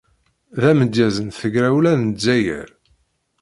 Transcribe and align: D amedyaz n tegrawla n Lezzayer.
D 0.61 0.63
amedyaz 0.69 1.15
n 1.21 1.27
tegrawla 1.37 1.93
n 1.95 2.03
Lezzayer. 2.11 2.69